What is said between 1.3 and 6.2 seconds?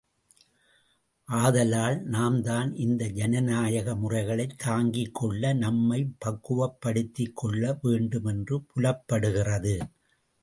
ஆதலால், நாம்தான் இந்த ஜனநாயக முறைகளைத் தாங்கிக் கொள்ள நம்மைப்